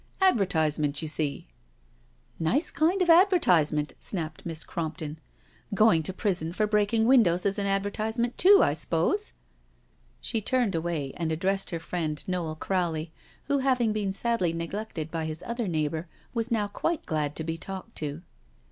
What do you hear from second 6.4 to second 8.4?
for breaking windows is an advertisement